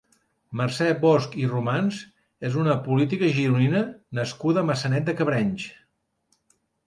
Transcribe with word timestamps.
Mercè 0.59 0.85
Bosch 1.01 1.35
i 1.41 1.49
Romans 1.49 1.99
és 2.49 2.57
una 2.61 2.77
política 2.87 3.29
gironina 3.35 3.83
nascuda 4.21 4.63
a 4.65 4.69
Maçanet 4.73 5.07
de 5.11 5.15
Cabrenys. 5.21 5.67